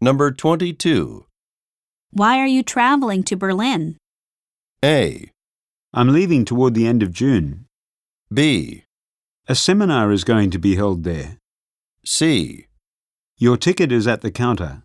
Number 0.00 0.30
22. 0.30 1.24
Why 2.10 2.38
are 2.38 2.46
you 2.46 2.62
traveling 2.62 3.22
to 3.24 3.36
Berlin? 3.36 3.96
A. 4.84 5.30
I'm 5.94 6.12
leaving 6.12 6.44
toward 6.44 6.74
the 6.74 6.86
end 6.86 7.02
of 7.02 7.12
June. 7.12 7.64
B. 8.30 8.84
A 9.48 9.54
seminar 9.54 10.12
is 10.12 10.22
going 10.22 10.50
to 10.50 10.58
be 10.58 10.76
held 10.76 11.04
there. 11.04 11.38
C. 12.04 12.66
Your 13.38 13.56
ticket 13.56 13.90
is 13.90 14.06
at 14.06 14.20
the 14.20 14.30
counter. 14.30 14.82